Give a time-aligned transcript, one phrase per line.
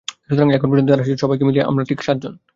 [0.27, 2.33] সুতরাং এখন পর্যন্ত যাঁরা এসেছেন, সবাইকে মিলিয়ে আমরা ঠিক সাতজন।